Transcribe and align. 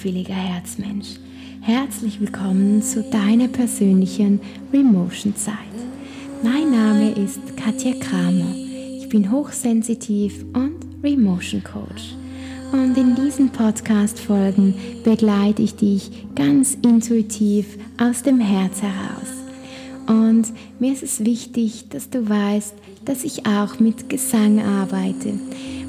Feinfühliger 0.00 0.32
Herzmensch, 0.32 1.08
herzlich 1.60 2.22
willkommen 2.22 2.80
zu 2.80 3.02
deiner 3.02 3.48
persönlichen 3.48 4.40
Remotion 4.72 5.36
Zeit. 5.36 5.54
Mein 6.42 6.70
Name 6.70 7.10
ist 7.10 7.38
Katja 7.58 7.92
Kramer. 8.00 8.54
Ich 8.96 9.10
bin 9.10 9.30
hochsensitiv 9.30 10.42
und 10.54 10.76
Remotion 11.02 11.62
Coach. 11.62 12.14
Und 12.72 12.96
in 12.96 13.14
diesen 13.14 13.50
Podcast-Folgen 13.50 14.74
begleite 15.04 15.60
ich 15.60 15.74
dich 15.74 16.10
ganz 16.34 16.78
intuitiv 16.80 17.76
aus 17.98 18.22
dem 18.22 18.40
Herz 18.40 18.80
heraus. 18.80 19.28
Und 20.06 20.46
mir 20.78 20.94
ist 20.94 21.02
es 21.02 21.26
wichtig, 21.26 21.90
dass 21.90 22.08
du 22.08 22.26
weißt, 22.26 22.74
dass 23.04 23.22
ich 23.22 23.44
auch 23.44 23.78
mit 23.80 24.08
Gesang 24.08 24.60
arbeite. 24.60 25.34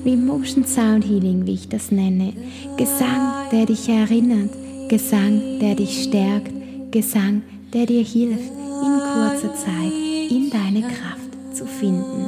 Remotion 0.03 0.65
Sound 0.65 1.05
Healing, 1.05 1.45
wie 1.45 1.53
ich 1.53 1.69
das 1.69 1.91
nenne. 1.91 2.33
Gesang, 2.75 3.49
der 3.51 3.67
dich 3.67 3.87
erinnert. 3.87 4.49
Gesang, 4.89 5.59
der 5.59 5.75
dich 5.75 6.03
stärkt. 6.03 6.51
Gesang, 6.91 7.43
der 7.71 7.85
dir 7.85 8.03
hilft, 8.03 8.49
in 8.49 8.99
kurzer 9.13 9.53
Zeit 9.53 9.91
in 10.29 10.49
deine 10.49 10.81
Kraft 10.81 11.55
zu 11.55 11.65
finden. 11.65 12.25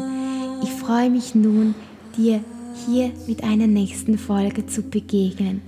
Ich 0.61 0.69
freue 0.69 1.09
mich 1.09 1.33
nun, 1.33 1.73
dir 2.15 2.41
hier 2.85 3.11
mit 3.27 3.43
einer 3.43 3.67
nächsten 3.67 4.19
Folge 4.19 4.67
zu 4.67 4.83
begegnen. 4.83 5.61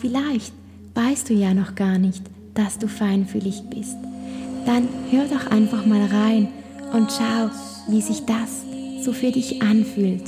Vielleicht 0.00 0.52
weißt 0.94 1.30
du 1.30 1.34
ja 1.34 1.54
noch 1.54 1.76
gar 1.76 1.98
nicht, 1.98 2.22
dass 2.54 2.78
du 2.78 2.88
feinfühlig 2.88 3.62
bist. 3.70 3.96
Dann 4.66 4.88
hör 5.10 5.24
doch 5.26 5.50
einfach 5.52 5.86
mal 5.86 6.04
rein 6.04 6.48
und 6.92 7.12
schau, 7.12 7.50
wie 7.88 8.00
sich 8.00 8.24
das 8.24 8.64
so 9.04 9.12
für 9.12 9.30
dich 9.30 9.62
anfühlt 9.62 10.24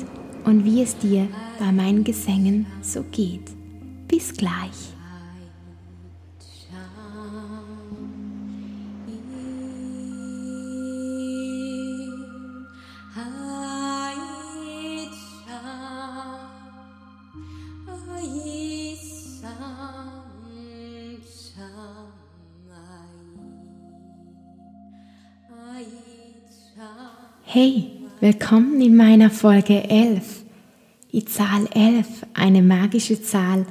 und 0.46 0.64
wie 0.64 0.82
es 0.82 0.96
dir 0.96 1.28
bei 1.58 1.70
meinen 1.72 2.04
Gesängen 2.04 2.66
so 2.80 3.04
geht. 3.10 3.50
Bis 4.08 4.32
gleich. 4.32 4.95
Willkommen 28.48 28.80
in 28.80 28.94
meiner 28.94 29.28
Folge 29.28 29.90
11. 29.90 30.44
Die 31.10 31.24
Zahl 31.24 31.66
11, 31.74 32.06
eine 32.32 32.62
magische 32.62 33.20
Zahl 33.20 33.66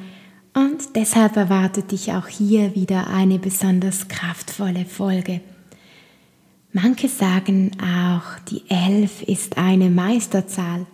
und 0.54 0.98
deshalb 0.98 1.38
erwartet 1.38 1.94
dich 1.94 2.12
auch 2.12 2.28
hier 2.28 2.76
wieder 2.76 3.08
eine 3.08 3.40
besonders 3.40 4.10
kraftvolle 4.10 4.84
Folge. 4.84 5.40
Manche 6.74 7.08
sagen 7.08 7.72
auch, 7.82 8.38
die 8.50 8.64
11 8.68 9.22
ist 9.22 9.58
eine 9.58 9.90
Meisterzahl. 9.90 10.86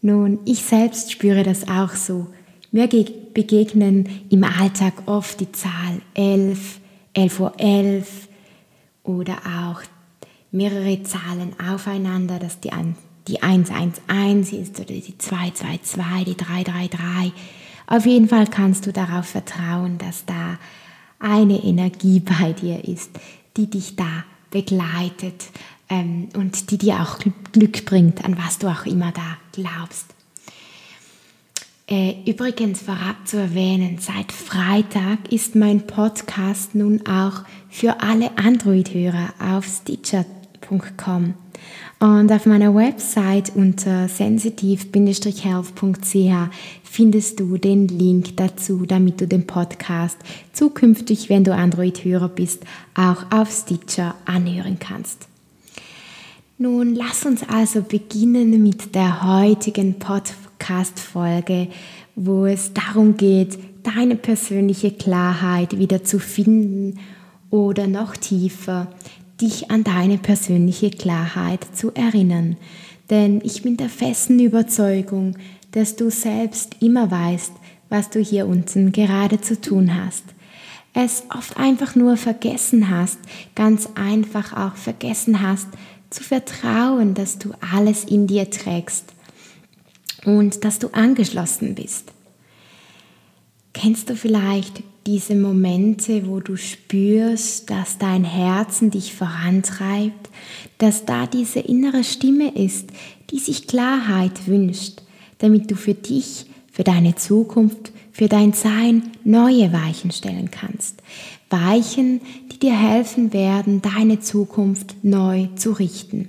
Nun, 0.00 0.38
ich 0.44 0.62
selbst 0.62 1.10
spüre 1.10 1.42
das 1.42 1.66
auch 1.66 1.96
so. 1.96 2.28
Mir 2.70 2.86
begegnen 2.86 4.08
im 4.30 4.44
Alltag 4.44 4.92
oft 5.06 5.40
die 5.40 5.50
Zahl 5.50 6.00
11, 6.14 6.78
11 7.12 7.40
Uhr 7.40 7.54
11 7.58 8.28
oder 9.02 9.38
auch 9.68 9.82
mehrere 10.54 11.02
Zahlen 11.02 11.52
aufeinander, 11.58 12.38
dass 12.38 12.60
die, 12.60 12.70
die 13.26 13.42
111 13.42 14.52
ist 14.52 14.78
oder 14.78 14.94
die 14.94 15.18
222, 15.18 16.24
die 16.24 16.36
333. 16.36 17.32
Auf 17.86 18.06
jeden 18.06 18.28
Fall 18.28 18.46
kannst 18.46 18.86
du 18.86 18.92
darauf 18.92 19.26
vertrauen, 19.26 19.98
dass 19.98 20.24
da 20.24 20.58
eine 21.18 21.62
Energie 21.64 22.20
bei 22.40 22.52
dir 22.52 22.84
ist, 22.84 23.10
die 23.56 23.68
dich 23.68 23.96
da 23.96 24.24
begleitet 24.50 25.46
ähm, 25.90 26.28
und 26.36 26.70
die 26.70 26.78
dir 26.78 27.00
auch 27.00 27.18
Glück 27.52 27.84
bringt, 27.84 28.24
an 28.24 28.38
was 28.38 28.58
du 28.58 28.68
auch 28.68 28.86
immer 28.86 29.10
da 29.10 29.36
glaubst. 29.52 30.06
Äh, 31.86 32.14
übrigens 32.24 32.80
vorab 32.80 33.16
zu 33.26 33.36
erwähnen, 33.36 33.98
seit 34.00 34.32
Freitag 34.32 35.30
ist 35.30 35.54
mein 35.54 35.86
Podcast 35.86 36.74
nun 36.74 37.06
auch 37.06 37.42
für 37.68 38.00
alle 38.00 38.38
Android-Hörer 38.38 39.34
auf 39.38 39.66
Stitcher 39.66 40.24
health.com. 40.70 41.34
Und 42.00 42.32
auf 42.32 42.46
meiner 42.46 42.74
Website 42.74 43.52
unter 43.54 44.08
sensitiv-health.ch 44.08 46.50
findest 46.82 47.38
du 47.40 47.56
den 47.56 47.88
Link 47.88 48.36
dazu, 48.36 48.84
damit 48.86 49.20
du 49.20 49.26
den 49.26 49.46
Podcast 49.46 50.18
zukünftig, 50.52 51.28
wenn 51.30 51.44
du 51.44 51.54
Android-Hörer 51.54 52.28
bist, 52.28 52.64
auch 52.94 53.24
auf 53.30 53.50
Stitcher 53.50 54.14
anhören 54.24 54.78
kannst. 54.78 55.28
Nun 56.58 56.94
lass 56.94 57.26
uns 57.26 57.42
also 57.48 57.82
beginnen 57.82 58.62
mit 58.62 58.94
der 58.94 59.24
heutigen 59.24 59.98
Podcast-Folge, 59.98 61.66
wo 62.14 62.46
es 62.46 62.72
darum 62.72 63.16
geht, 63.16 63.58
deine 63.82 64.14
persönliche 64.16 64.92
Klarheit 64.92 65.76
wieder 65.78 66.04
zu 66.04 66.20
finden 66.20 67.00
oder 67.50 67.86
noch 67.86 68.16
tiefer 68.16 68.88
dich 69.40 69.70
an 69.70 69.84
deine 69.84 70.18
persönliche 70.18 70.90
Klarheit 70.90 71.66
zu 71.74 71.92
erinnern. 71.94 72.56
Denn 73.10 73.40
ich 73.44 73.62
bin 73.62 73.76
der 73.76 73.88
festen 73.88 74.38
Überzeugung, 74.38 75.36
dass 75.72 75.96
du 75.96 76.10
selbst 76.10 76.76
immer 76.80 77.10
weißt, 77.10 77.52
was 77.88 78.10
du 78.10 78.20
hier 78.20 78.46
unten 78.46 78.92
gerade 78.92 79.40
zu 79.40 79.60
tun 79.60 79.94
hast. 79.94 80.24
Es 80.94 81.24
oft 81.36 81.56
einfach 81.56 81.96
nur 81.96 82.16
vergessen 82.16 82.88
hast, 82.88 83.18
ganz 83.54 83.88
einfach 83.96 84.52
auch 84.56 84.76
vergessen 84.76 85.42
hast, 85.42 85.66
zu 86.08 86.22
vertrauen, 86.22 87.14
dass 87.14 87.38
du 87.38 87.50
alles 87.72 88.04
in 88.04 88.28
dir 88.28 88.48
trägst 88.48 89.12
und 90.24 90.64
dass 90.64 90.78
du 90.78 90.88
angeschlossen 90.88 91.74
bist. 91.74 92.12
Kennst 93.72 94.08
du 94.08 94.14
vielleicht 94.14 94.84
diese 95.06 95.34
Momente, 95.34 96.26
wo 96.26 96.40
du 96.40 96.56
spürst, 96.56 97.70
dass 97.70 97.98
dein 97.98 98.24
Herzen 98.24 98.90
dich 98.90 99.14
vorantreibt, 99.14 100.30
dass 100.78 101.04
da 101.04 101.26
diese 101.26 101.60
innere 101.60 102.04
Stimme 102.04 102.54
ist, 102.54 102.88
die 103.30 103.38
sich 103.38 103.66
Klarheit 103.66 104.46
wünscht, 104.46 105.02
damit 105.38 105.70
du 105.70 105.76
für 105.76 105.94
dich, 105.94 106.46
für 106.72 106.84
deine 106.84 107.14
Zukunft, 107.14 107.92
für 108.12 108.28
dein 108.28 108.52
Sein 108.52 109.10
neue 109.24 109.72
Weichen 109.72 110.10
stellen 110.10 110.50
kannst. 110.50 111.02
Weichen, 111.50 112.20
die 112.52 112.58
dir 112.58 112.76
helfen 112.76 113.32
werden, 113.32 113.82
deine 113.82 114.20
Zukunft 114.20 114.96
neu 115.02 115.48
zu 115.56 115.72
richten. 115.72 116.28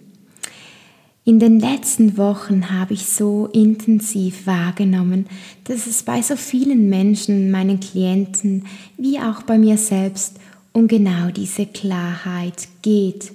In 1.27 1.39
den 1.39 1.59
letzten 1.59 2.19
Wochen 2.19 2.69
habe 2.69 2.93
ich 2.93 3.07
so 3.07 3.47
intensiv 3.47 4.45
wahrgenommen, 4.45 5.25
dass 5.63 5.87
es 5.87 6.03
bei 6.03 6.21
so 6.21 6.35
vielen 6.35 6.87
Menschen, 6.87 7.49
meinen 7.49 7.79
Klienten, 7.79 8.67
wie 8.95 9.17
auch 9.17 9.41
bei 9.41 9.57
mir 9.57 9.79
selbst 9.79 10.35
um 10.71 10.87
genau 10.87 11.31
diese 11.31 11.65
Klarheit 11.65 12.67
geht. 12.83 13.31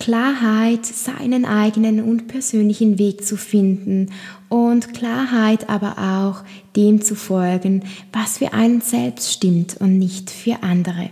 Klarheit, 0.00 0.84
seinen 0.84 1.44
eigenen 1.44 2.02
und 2.02 2.26
persönlichen 2.26 2.98
Weg 2.98 3.24
zu 3.24 3.36
finden 3.36 4.10
und 4.48 4.92
Klarheit 4.92 5.68
aber 5.68 5.98
auch 5.98 6.42
dem 6.74 7.02
zu 7.02 7.14
folgen, 7.14 7.84
was 8.12 8.38
für 8.38 8.52
einen 8.52 8.80
selbst 8.80 9.32
stimmt 9.32 9.76
und 9.78 9.96
nicht 9.96 10.28
für 10.28 10.64
andere. 10.64 11.10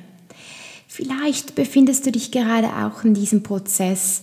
Vielleicht 0.88 1.55
befindest 1.55 2.05
du 2.05 2.11
dich 2.11 2.32
gerade 2.32 2.69
auch 2.85 3.05
in 3.05 3.14
diesem 3.14 3.44
Prozess 3.44 4.23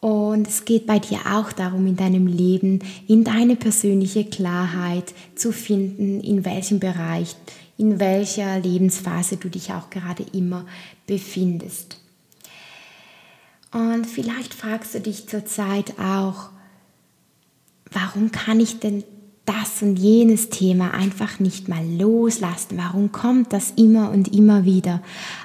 und 0.00 0.48
es 0.48 0.64
geht 0.64 0.86
bei 0.86 0.98
dir 0.98 1.18
auch 1.26 1.52
darum, 1.52 1.86
in 1.86 1.96
deinem 1.96 2.26
Leben, 2.26 2.80
in 3.06 3.22
deine 3.22 3.54
persönliche 3.54 4.24
Klarheit 4.24 5.12
zu 5.34 5.52
finden, 5.52 6.20
in 6.20 6.46
welchem 6.46 6.80
Bereich, 6.80 7.36
in 7.76 8.00
welcher 8.00 8.58
Lebensphase 8.58 9.36
du 9.36 9.48
dich 9.48 9.72
auch 9.72 9.90
gerade 9.90 10.24
immer 10.32 10.66
befindest. 11.06 11.98
Und 13.72 14.06
vielleicht 14.06 14.54
fragst 14.54 14.94
du 14.94 15.00
dich 15.00 15.28
zurzeit 15.28 15.98
auch, 15.98 16.48
warum 17.92 18.32
kann 18.32 18.58
ich 18.58 18.80
denn 18.80 19.04
das 19.50 19.82
und 19.82 19.98
jenes 19.98 20.48
Thema 20.48 20.94
einfach 20.94 21.40
nicht 21.40 21.68
mal 21.68 21.84
loslassen? 21.84 22.76
Warum 22.76 23.10
kommt 23.10 23.52
das 23.52 23.72
immer 23.76 24.10
und 24.10 24.32
immer 24.32 24.64
wieder? 24.64 25.02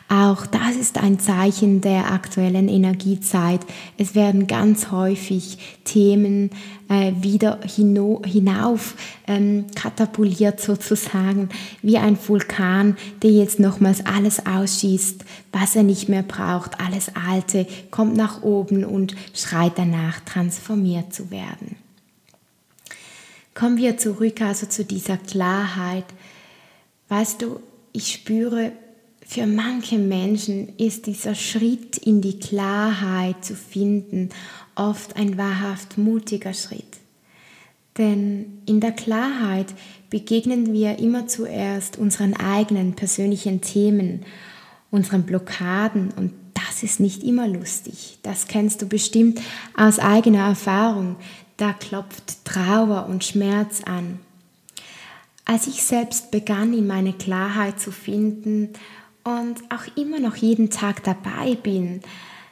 Auch 0.09 0.45
das 0.45 0.75
ist 0.75 0.99
ein 0.99 1.19
Zeichen 1.19 1.81
der 1.81 2.11
aktuellen 2.11 2.67
Energiezeit. 2.67 3.61
Es 3.97 4.13
werden 4.13 4.45
ganz 4.45 4.91
häufig 4.91 5.57
Themen 5.85 6.51
äh, 6.87 7.13
wieder 7.19 7.59
hino, 7.63 8.21
hinauf 8.23 8.93
ähm, 9.27 9.65
katapultiert 9.73 10.61
sozusagen, 10.61 11.49
wie 11.81 11.97
ein 11.97 12.17
Vulkan, 12.27 12.97
der 13.23 13.31
jetzt 13.31 13.59
nochmals 13.59 14.05
alles 14.05 14.45
ausschießt, 14.45 15.25
was 15.51 15.75
er 15.75 15.83
nicht 15.83 16.09
mehr 16.09 16.23
braucht. 16.23 16.79
Alles 16.79 17.11
Alte 17.27 17.65
kommt 17.89 18.15
nach 18.15 18.43
oben 18.43 18.85
und 18.85 19.15
schreit 19.33 19.73
danach, 19.77 20.19
transformiert 20.19 21.11
zu 21.11 21.31
werden. 21.31 21.84
Kommen 23.55 23.77
wir 23.77 23.97
zurück 23.97 24.41
also 24.41 24.67
zu 24.67 24.83
dieser 24.83 25.17
Klarheit. 25.17 26.05
Weißt 27.07 27.41
du, 27.41 27.61
ich 27.93 28.11
spüre, 28.11 28.73
für 29.25 29.47
manche 29.47 29.97
Menschen 29.97 30.75
ist 30.77 31.07
dieser 31.07 31.33
Schritt 31.33 31.97
in 31.97 32.21
die 32.21 32.37
Klarheit 32.37 33.43
zu 33.43 33.55
finden 33.55 34.29
oft 34.75 35.15
ein 35.15 35.37
wahrhaft 35.37 35.97
mutiger 35.97 36.53
Schritt. 36.53 36.97
Denn 37.97 38.61
in 38.65 38.81
der 38.81 38.91
Klarheit 38.91 39.73
begegnen 40.09 40.73
wir 40.73 40.99
immer 40.99 41.27
zuerst 41.27 41.97
unseren 41.97 42.35
eigenen 42.35 42.93
persönlichen 42.93 43.61
Themen, 43.61 44.25
unseren 44.91 45.23
Blockaden 45.23 46.11
und 46.11 46.33
das 46.53 46.83
ist 46.83 46.99
nicht 46.99 47.23
immer 47.23 47.47
lustig. 47.47 48.17
Das 48.21 48.47
kennst 48.47 48.81
du 48.81 48.85
bestimmt 48.85 49.39
aus 49.77 49.97
eigener 49.99 50.47
Erfahrung. 50.47 51.15
Da 51.57 51.73
klopft 51.73 52.43
Trauer 52.45 53.07
und 53.07 53.23
Schmerz 53.23 53.81
an. 53.85 54.19
Als 55.45 55.67
ich 55.67 55.83
selbst 55.83 56.31
begann, 56.31 56.73
in 56.73 56.87
meine 56.87 57.13
Klarheit 57.13 57.79
zu 57.79 57.91
finden 57.91 58.69
und 59.23 59.61
auch 59.69 59.95
immer 59.95 60.19
noch 60.19 60.35
jeden 60.35 60.69
Tag 60.69 61.03
dabei 61.03 61.55
bin, 61.55 62.01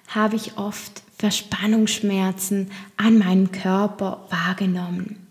habe 0.08 0.36
ich 0.36 0.58
oft 0.58 1.02
Verspannungsschmerzen 1.18 2.72
an 2.98 3.18
meinem 3.18 3.52
Körper 3.52 4.26
wahrgenommen. 4.30 5.28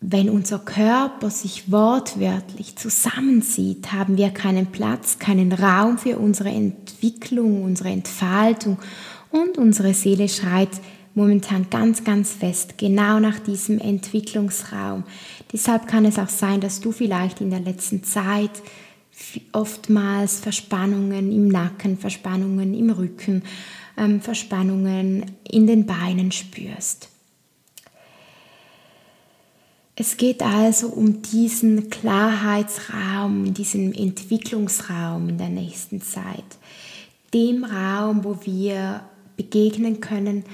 Wenn 0.00 0.28
unser 0.28 0.58
Körper 0.58 1.30
sich 1.30 1.70
wortwörtlich 1.72 2.76
zusammenzieht, 2.76 3.92
haben 3.92 4.18
wir 4.18 4.30
keinen 4.30 4.66
Platz, 4.66 5.18
keinen 5.18 5.52
Raum 5.52 5.96
für 5.96 6.18
unsere 6.18 6.50
Entwicklung, 6.50 7.62
unsere 7.62 7.88
Entfaltung 7.88 8.78
und 9.30 9.56
unsere 9.56 9.94
Seele 9.94 10.28
schreit 10.28 10.68
momentan 11.14 11.68
ganz, 11.70 12.04
ganz 12.04 12.32
fest, 12.32 12.78
genau 12.78 13.20
nach 13.20 13.38
diesem 13.38 13.78
Entwicklungsraum. 13.78 15.04
Deshalb 15.52 15.86
kann 15.86 16.04
es 16.04 16.18
auch 16.18 16.28
sein, 16.28 16.60
dass 16.60 16.80
du 16.80 16.92
vielleicht 16.92 17.40
in 17.40 17.50
der 17.50 17.60
letzten 17.60 18.02
Zeit 18.02 18.50
oftmals 19.52 20.40
Verspannungen 20.40 21.30
im 21.32 21.48
Nacken, 21.48 21.98
Verspannungen 21.98 22.74
im 22.74 22.90
Rücken, 22.90 23.42
ähm, 23.96 24.20
Verspannungen 24.20 25.24
in 25.48 25.66
den 25.66 25.86
Beinen 25.86 26.32
spürst. 26.32 27.08
Es 29.96 30.16
geht 30.16 30.42
also 30.42 30.88
um 30.88 31.22
diesen 31.22 31.88
Klarheitsraum, 31.88 33.54
diesen 33.54 33.94
Entwicklungsraum 33.94 35.28
in 35.28 35.38
der 35.38 35.50
nächsten 35.50 36.02
Zeit. 36.02 36.44
Dem 37.32 37.64
Raum, 37.64 38.24
wo 38.24 38.40
wir 38.44 39.02
begegnen 39.36 40.00
können, 40.00 40.44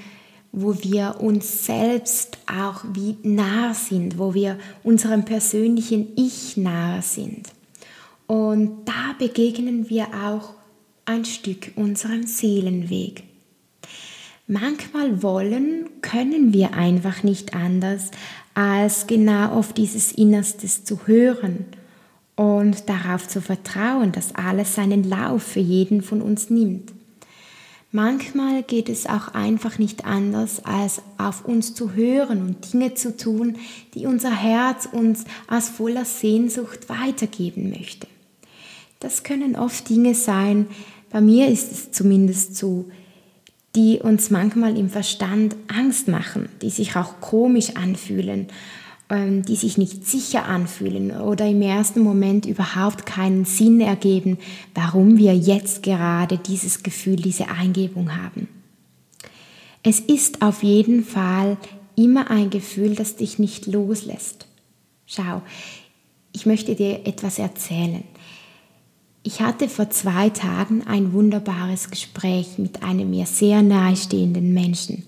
wo 0.53 0.75
wir 0.83 1.17
uns 1.21 1.67
selbst 1.67 2.39
auch 2.47 2.85
wie 2.93 3.17
nah 3.23 3.73
sind, 3.75 4.19
wo 4.19 4.35
wir 4.35 4.59
unserem 4.83 5.25
persönlichen 5.25 6.09
Ich 6.17 6.57
nahe 6.57 7.03
sind. 7.03 7.49
Und 8.27 8.85
da 8.85 9.15
begegnen 9.19 9.89
wir 9.89 10.09
auch 10.25 10.55
ein 11.05 11.25
Stück 11.25 11.73
unserem 11.77 12.27
Seelenweg. 12.27 13.25
Manchmal 14.47 15.23
wollen, 15.23 15.89
können 16.03 16.53
wir 16.53 16.75
einfach 16.75 17.23
nicht 17.23 17.55
anders, 17.55 18.11
als 18.55 19.07
genau 19.07 19.51
auf 19.53 19.73
dieses 19.73 20.13
Innerstes 20.13 20.85
zu 20.85 21.07
hören 21.07 21.67
und 22.35 22.89
darauf 22.89 23.29
zu 23.29 23.41
vertrauen, 23.41 24.13
dass 24.13 24.35
alles 24.35 24.75
seinen 24.75 25.05
Lauf 25.09 25.43
für 25.43 25.61
jeden 25.61 26.03
von 26.03 26.21
uns 26.21 26.51
nimmt. 26.51 26.93
Manchmal 27.93 28.63
geht 28.63 28.89
es 28.89 29.07
auch 29.07 29.29
einfach 29.35 29.79
nicht 29.79 30.05
anders, 30.05 30.65
als 30.65 31.03
auf 31.19 31.45
uns 31.45 31.75
zu 31.75 31.95
hören 31.95 32.41
und 32.43 32.73
Dinge 32.73 32.95
zu 32.95 33.17
tun, 33.17 33.57
die 33.95 34.07
unser 34.07 34.31
Herz 34.31 34.89
uns 34.91 35.25
aus 35.49 35.69
voller 35.69 36.05
Sehnsucht 36.05 36.89
weitergeben 36.89 37.71
möchte. 37.71 38.07
Das 39.01 39.25
können 39.25 39.57
oft 39.57 39.89
Dinge 39.89 40.15
sein, 40.15 40.69
bei 41.11 41.21
mir 41.21 41.49
ist 41.49 41.73
es 41.73 41.91
zumindest 41.91 42.57
so, 42.57 42.85
die 43.75 43.99
uns 43.99 44.31
manchmal 44.31 44.77
im 44.77 44.89
Verstand 44.89 45.57
Angst 45.67 46.07
machen, 46.07 46.49
die 46.63 46.71
sich 46.71 46.95
auch 46.95 47.21
komisch 47.21 47.77
anfühlen, 47.77 48.47
die 49.11 49.57
sich 49.57 49.77
nicht 49.77 50.07
sicher 50.07 50.47
anfühlen 50.47 51.11
oder 51.11 51.47
im 51.47 51.63
ersten 51.63 52.01
Moment 52.01 52.47
überhaupt 52.47 53.07
keinen 53.07 53.45
Sinn 53.45 53.81
ergeben, 53.81 54.39
warum 54.75 55.19
wir 55.19 55.37
jetzt 55.37 55.83
gerade 55.83 56.39
dieses 56.39 56.83
Gefühl, 56.83 57.17
diese 57.17 57.49
Eingebung 57.49 58.17
haben. 58.17 58.49
Es 59.83 59.99
ist 59.99 60.43
auf 60.43 60.63
jeden 60.63 61.05
Fall 61.05 61.57
immer 61.97 62.31
ein 62.31 62.51
Gefühl, 62.51 62.95
das 62.95 63.17
dich 63.17 63.39
nicht 63.39 63.67
loslässt. 63.67 64.47
Schau, 65.07 65.43
ich 66.33 66.47
möchte 66.47 66.77
dir 66.77 67.07
etwas 67.07 67.39
erzählen. 67.39 68.05
Ich 69.23 69.41
hatte 69.41 69.69
vor 69.69 69.91
zwei 69.91 70.31
Tagen 70.31 70.87
ein 70.87 71.13
wunderbares 71.13 71.91
Gespräch 71.91 72.59
mit 72.59 72.85
einem 72.85 73.11
mir 73.11 73.27
sehr 73.27 73.63
nahestehenden 73.63 74.55
Menschen. 74.55 75.05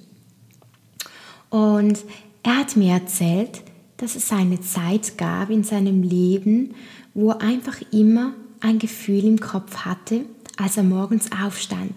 Und 1.50 2.00
er 2.42 2.58
hat 2.58 2.76
mir 2.76 2.94
erzählt, 2.94 3.62
dass 4.02 4.16
es 4.16 4.32
eine 4.32 4.60
Zeit 4.60 5.16
gab 5.16 5.48
in 5.48 5.62
seinem 5.62 6.02
Leben, 6.02 6.74
wo 7.14 7.30
er 7.30 7.40
einfach 7.40 7.80
immer 7.92 8.34
ein 8.58 8.80
Gefühl 8.80 9.24
im 9.24 9.38
Kopf 9.38 9.76
hatte, 9.84 10.22
als 10.56 10.76
er 10.76 10.82
morgens 10.82 11.30
aufstand. 11.30 11.92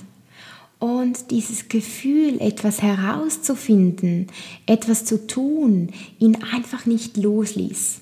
Und 0.77 1.31
dieses 1.31 1.67
Gefühl, 1.67 2.39
etwas 2.39 2.83
herauszufinden, 2.83 4.27
etwas 4.67 5.05
zu 5.05 5.25
tun, 5.25 5.89
ihn 6.19 6.37
einfach 6.53 6.85
nicht 6.85 7.17
losließ. 7.17 8.01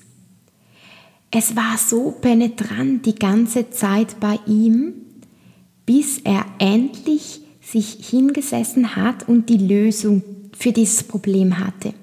Es 1.30 1.56
war 1.56 1.78
so 1.78 2.10
penetrant 2.10 3.06
die 3.06 3.14
ganze 3.14 3.70
Zeit 3.70 4.20
bei 4.20 4.38
ihm, 4.46 4.92
bis 5.86 6.18
er 6.18 6.44
endlich 6.58 7.40
sich 7.62 8.06
hingesessen 8.06 8.96
hat 8.96 9.26
und 9.30 9.48
die 9.48 9.56
Lösung 9.56 10.22
für 10.52 10.72
dieses 10.72 11.04
Problem 11.04 11.58
hatte. 11.58 11.94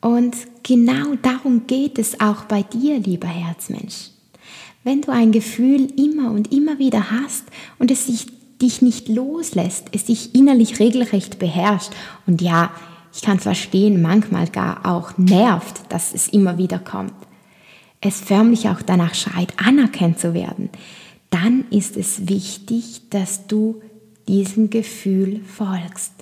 Und 0.00 0.34
genau 0.62 1.14
darum 1.22 1.66
geht 1.66 1.98
es 1.98 2.20
auch 2.20 2.44
bei 2.44 2.62
dir, 2.62 2.98
lieber 2.98 3.28
Herzmensch. 3.28 4.10
Wenn 4.82 5.02
du 5.02 5.12
ein 5.12 5.30
Gefühl 5.30 5.92
immer 6.00 6.30
und 6.30 6.52
immer 6.52 6.78
wieder 6.78 7.10
hast 7.10 7.44
und 7.78 7.90
es 7.90 8.06
dich 8.62 8.82
nicht 8.82 9.08
loslässt, 9.08 9.88
es 9.92 10.06
dich 10.06 10.34
innerlich 10.34 10.80
regelrecht 10.80 11.38
beherrscht 11.38 11.92
und 12.26 12.40
ja, 12.40 12.70
ich 13.12 13.22
kann 13.22 13.40
verstehen, 13.40 14.00
manchmal 14.00 14.48
gar 14.48 14.86
auch 14.86 15.18
nervt, 15.18 15.82
dass 15.90 16.14
es 16.14 16.28
immer 16.28 16.58
wieder 16.58 16.78
kommt, 16.78 17.12
es 18.00 18.20
förmlich 18.20 18.68
auch 18.68 18.80
danach 18.82 19.14
schreit, 19.14 19.52
anerkannt 19.58 20.18
zu 20.18 20.32
werden, 20.32 20.70
dann 21.28 21.64
ist 21.70 21.96
es 21.96 22.28
wichtig, 22.28 23.02
dass 23.10 23.46
du 23.46 23.82
diesem 24.28 24.70
Gefühl 24.70 25.40
folgst. 25.44 26.12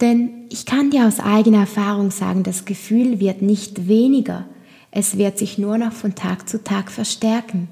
Denn 0.00 0.46
ich 0.50 0.66
kann 0.66 0.90
dir 0.90 1.06
aus 1.06 1.20
eigener 1.20 1.60
Erfahrung 1.60 2.10
sagen, 2.10 2.42
das 2.42 2.64
Gefühl 2.64 3.20
wird 3.20 3.42
nicht 3.42 3.88
weniger, 3.88 4.46
es 4.90 5.18
wird 5.18 5.38
sich 5.38 5.58
nur 5.58 5.76
noch 5.76 5.92
von 5.92 6.14
Tag 6.14 6.48
zu 6.48 6.62
Tag 6.62 6.90
verstärken. 6.90 7.68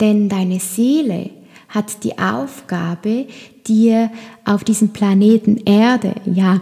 Denn 0.00 0.28
deine 0.28 0.60
Seele 0.60 1.30
hat 1.68 2.04
die 2.04 2.18
Aufgabe, 2.18 3.26
dir 3.66 4.10
auf 4.44 4.64
diesem 4.64 4.90
Planeten 4.90 5.58
Erde, 5.64 6.14
ja, 6.26 6.60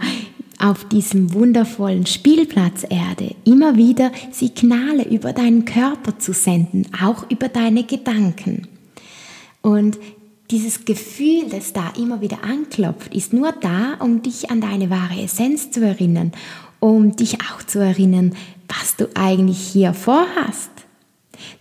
auf 0.59 0.85
diesem 0.85 1.33
wundervollen 1.33 2.05
Spielplatz 2.05 2.83
Erde 2.89 3.35
immer 3.45 3.75
wieder 3.75 4.11
Signale 4.31 5.07
über 5.07 5.33
deinen 5.33 5.65
Körper 5.65 6.17
zu 6.17 6.33
senden, 6.33 6.87
auch 7.03 7.29
über 7.29 7.47
deine 7.47 7.83
Gedanken. 7.83 8.67
Und 9.61 9.97
dieses 10.51 10.85
Gefühl, 10.85 11.49
das 11.49 11.73
da 11.73 11.89
immer 11.97 12.21
wieder 12.21 12.43
anklopft, 12.43 13.13
ist 13.13 13.33
nur 13.33 13.51
da, 13.51 13.95
um 13.99 14.21
dich 14.21 14.49
an 14.49 14.61
deine 14.61 14.89
wahre 14.89 15.21
Essenz 15.21 15.71
zu 15.71 15.85
erinnern, 15.85 16.31
um 16.79 17.15
dich 17.15 17.41
auch 17.41 17.63
zu 17.63 17.79
erinnern, 17.79 18.35
was 18.67 18.95
du 18.95 19.09
eigentlich 19.15 19.59
hier 19.59 19.93
vorhast. 19.93 20.71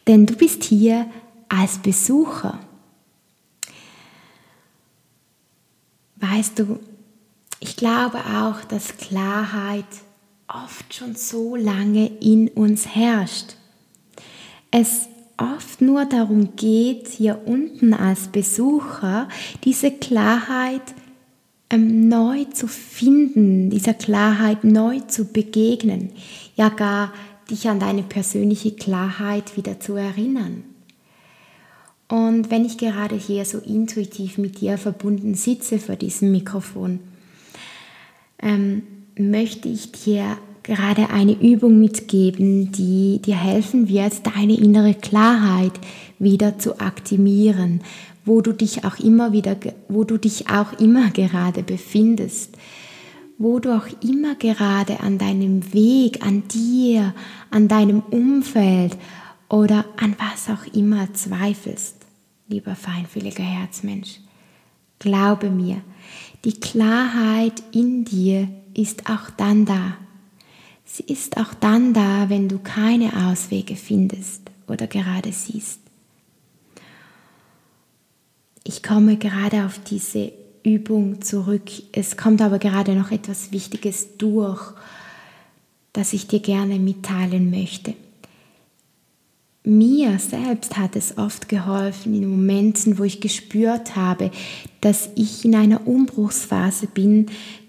Denn 0.07 0.26
du 0.26 0.35
bist 0.35 0.64
hier 0.64 1.07
als 1.49 1.78
Besucher. 1.78 2.59
Weißt 6.16 6.59
du, 6.59 6.78
ich 7.61 7.76
glaube 7.76 8.19
auch, 8.19 8.64
dass 8.64 8.97
Klarheit 8.97 9.85
oft 10.49 10.95
schon 10.95 11.14
so 11.14 11.57
lange 11.57 12.07
in 12.21 12.49
uns 12.49 12.87
herrscht. 12.87 13.57
Es 14.71 15.09
oft 15.38 15.81
nur 15.81 16.05
darum 16.05 16.57
geht, 16.57 17.09
hier 17.09 17.43
unten 17.45 17.95
als 17.95 18.28
Besucher 18.28 19.28
diese 19.64 19.90
Klarheit 19.90 20.95
ähm, 21.71 22.09
neu 22.09 22.45
zu 22.45 22.69
finden, 22.69 23.71
dieser 23.71 23.95
Klarheit 23.95 24.64
neu 24.64 25.00
zu 25.00 25.25
begegnen, 25.25 26.11
ja 26.55 26.69
gar 26.69 27.12
dich 27.50 27.69
an 27.69 27.81
deine 27.81 28.02
persönliche 28.02 28.73
Klarheit 28.73 29.57
wieder 29.57 29.78
zu 29.81 29.95
erinnern. 29.95 30.64
Und 32.09 32.50
wenn 32.50 32.64
ich 32.64 32.78
gerade 32.78 33.16
hier 33.16 33.45
so 33.45 33.59
intuitiv 33.59 34.38
mit 34.38 34.61
dir 34.61 34.78
verbunden 34.78 35.35
sitze 35.35 35.78
vor 35.78 35.97
diesem 35.97 36.31
Mikrofon, 36.31 37.00
ähm, 38.40 38.83
möchte 39.19 39.69
ich 39.69 39.90
dir 39.93 40.38
gerade 40.67 41.11
eine 41.11 41.33
Übung 41.33 41.79
mitgeben, 41.79 42.73
die 42.73 43.23
dir 43.23 43.37
helfen 43.37 43.89
wird, 43.89 44.27
deine 44.27 44.59
innere 44.59 44.95
Klarheit 44.95 45.73
wieder 46.19 46.59
zu 46.59 46.81
aktivieren, 46.81 47.83
wo 48.25 48.41
du 48.41 48.53
dich 48.53 48.85
auch 48.85 48.99
immer 48.99 49.33
wieder, 49.33 49.57
wo 49.89 50.03
du 50.03 50.19
dich 50.19 50.51
auch 50.51 50.73
immer 50.81 51.11
gerade 51.11 51.63
befindest, 51.63 52.57
wo 53.39 53.61
du 53.61 53.77
auch 53.77 53.87
immer 54.03 54.35
gerade 54.35 54.99
an 55.01 55.19
deinem 55.19 55.73
Weg, 55.73 56.27
an 56.27 56.43
dir, 56.49 57.15
an 57.53 57.69
deinem 57.69 58.01
Umfeld 58.01 58.97
oder 59.49 59.85
an 59.99 60.17
was 60.19 60.53
auch 60.53 60.75
immer 60.75 61.15
zweifelst, 61.15 61.95
lieber 62.49 62.75
feinfühliger 62.75 63.45
Herzmensch. 63.45 64.19
Glaube 64.99 65.49
mir, 65.49 65.81
die 66.45 66.59
Klarheit 66.59 67.63
in 67.71 68.05
dir 68.05 68.49
ist 68.75 69.09
auch 69.09 69.31
dann 69.37 69.65
da. 69.65 69.99
Sie 70.97 71.12
ist 71.12 71.37
auch 71.37 71.53
dann 71.53 71.93
da, 71.93 72.31
wenn 72.31 72.49
du 72.49 72.59
keine 72.59 73.29
Auswege 73.29 73.76
findest 73.76 74.41
oder 74.67 74.87
gerade 74.87 75.31
siehst. 75.31 75.79
Ich 78.65 78.83
komme 78.83 79.19
gerade 79.19 79.67
auf 79.67 79.79
diese 79.79 80.33
Übung 80.62 81.21
zurück. 81.21 81.71
Es 81.93 82.17
kommt 82.17 82.41
aber 82.41 82.59
gerade 82.59 82.95
noch 82.95 83.11
etwas 83.11 83.53
Wichtiges 83.53 84.17
durch, 84.17 84.73
das 85.93 86.15
ich 86.15 86.29
dir 86.29 86.41
gerne 86.41 86.79
mitteilen 86.79 87.50
möchte. 87.50 87.93
Mir 89.65 90.19
selbst 90.19 90.79
hat 90.79 90.97
es 90.97 91.19
oft 91.19 91.50
geholfen 91.50 92.15
in 92.15 92.26
Momenten, 92.26 92.99
wo 92.99 93.05
ich 93.05 93.21
gespürt 93.21 93.97
habe, 93.97 94.31
dass 94.81 95.11
ich 95.15 95.45
in 95.45 95.57
einer 95.57 95.87
Umbruchsphase 95.87 96.87
bin, 96.87 97.26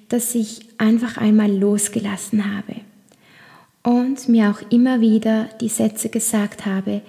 dass 0.07 0.33
ich 0.33 0.61
einfach 0.77 1.17
einmal 1.17 1.51
losgelassen 1.51 2.55
habe 2.55 2.87
und 3.87 4.27
mir 4.27 4.49
auch 4.49 4.71
immer 4.71 5.01
wieder 5.01 5.49
die 5.61 5.69
Sätze 5.69 6.09
gesagt 6.09 6.65
habe, 6.65 7.01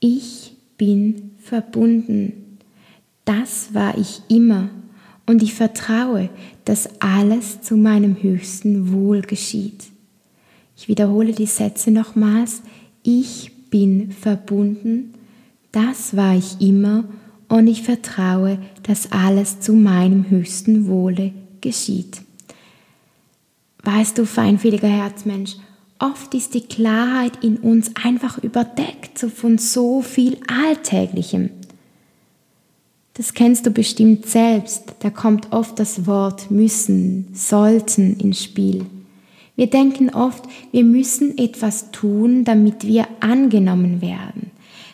ich 0.00 0.52
bin 0.76 1.32
verbunden 1.38 2.42
das 3.24 3.72
war 3.72 3.96
ich 3.96 4.22
immer 4.28 4.68
und 5.26 5.42
ich 5.42 5.54
vertraue, 5.54 6.28
dass 6.64 7.00
alles 7.00 7.62
zu 7.62 7.76
meinem 7.76 8.20
höchsten 8.20 8.92
Wohl 8.92 9.22
geschieht. 9.22 9.84
Ich 10.76 10.88
wiederhole 10.88 11.32
die 11.32 11.46
Sätze 11.46 11.90
nochmals. 11.90 12.62
Ich 13.04 13.52
bin 13.70 14.10
verbunden, 14.10 15.14
das 15.70 16.16
war 16.16 16.36
ich 16.36 16.60
immer 16.60 17.04
und 17.48 17.68
ich 17.68 17.82
vertraue, 17.82 18.58
dass 18.82 19.12
alles 19.12 19.60
zu 19.60 19.72
meinem 19.74 20.28
höchsten 20.28 20.88
Wohle 20.88 21.32
geschieht. 21.60 22.22
Weißt 23.84 24.18
du, 24.18 24.26
feinfühliger 24.26 24.88
Herzmensch, 24.88 25.56
oft 26.02 26.34
ist 26.34 26.54
die 26.54 26.62
Klarheit 26.62 27.42
in 27.42 27.56
uns 27.58 27.92
einfach 28.02 28.38
überdeckt 28.38 29.20
von 29.20 29.56
so 29.56 30.02
viel 30.02 30.36
Alltäglichem. 30.48 31.50
Das 33.14 33.34
kennst 33.34 33.66
du 33.66 33.70
bestimmt 33.70 34.26
selbst, 34.26 34.94
da 35.00 35.10
kommt 35.10 35.52
oft 35.52 35.78
das 35.78 36.06
Wort 36.06 36.50
müssen, 36.50 37.28
sollten 37.34 38.16
ins 38.18 38.42
Spiel. 38.42 38.86
Wir 39.54 39.68
denken 39.68 40.10
oft, 40.10 40.44
wir 40.72 40.82
müssen 40.82 41.36
etwas 41.38 41.92
tun, 41.92 42.44
damit 42.44 42.86
wir 42.86 43.06
angenommen 43.20 44.00
werden, 44.00 44.50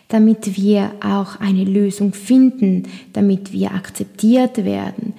damit 0.09 0.57
wir 0.61 0.91
auch 1.00 1.41
eine 1.41 1.65
Lösung 1.65 2.12
finden, 2.12 2.83
damit 3.12 3.53
wir 3.53 3.73
akzeptiert 3.73 4.65
werden. 4.65 5.15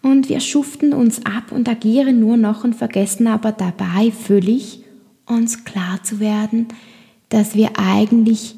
Und 0.00 0.28
wir 0.28 0.38
schuften 0.40 0.92
uns 0.92 1.26
ab 1.26 1.50
und 1.50 1.68
agieren 1.68 2.20
nur 2.20 2.36
noch 2.36 2.62
und 2.62 2.76
vergessen 2.76 3.26
aber 3.26 3.52
dabei 3.52 4.12
völlig 4.12 4.83
uns 5.26 5.64
klar 5.64 6.02
zu 6.02 6.20
werden, 6.20 6.68
dass 7.28 7.54
wir 7.54 7.78
eigentlich 7.78 8.56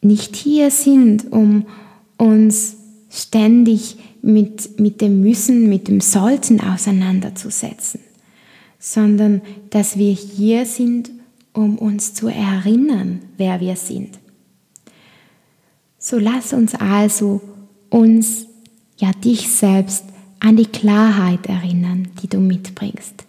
nicht 0.00 0.36
hier 0.36 0.70
sind, 0.70 1.32
um 1.32 1.66
uns 2.16 2.76
ständig 3.10 3.96
mit, 4.22 4.78
mit 4.78 5.00
dem 5.00 5.20
Müssen, 5.20 5.68
mit 5.68 5.88
dem 5.88 6.00
Sollten 6.00 6.60
auseinanderzusetzen, 6.60 8.00
sondern 8.78 9.42
dass 9.70 9.96
wir 9.96 10.12
hier 10.12 10.66
sind, 10.66 11.10
um 11.52 11.78
uns 11.78 12.12
zu 12.14 12.28
erinnern, 12.28 13.22
wer 13.36 13.60
wir 13.60 13.76
sind. 13.76 14.18
So 15.98 16.18
lass 16.18 16.52
uns 16.52 16.74
also 16.74 17.40
uns, 17.88 18.46
ja 18.98 19.12
dich 19.12 19.48
selbst, 19.48 20.04
an 20.40 20.56
die 20.56 20.66
Klarheit 20.66 21.46
erinnern, 21.46 22.08
die 22.22 22.28
du 22.28 22.38
mitbringst. 22.38 23.25